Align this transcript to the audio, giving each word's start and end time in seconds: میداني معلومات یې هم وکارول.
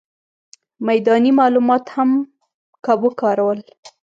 میداني 0.87 1.31
معلومات 1.39 1.83
یې 1.87 1.91
هم 1.95 2.09
وکارول. 3.03 3.59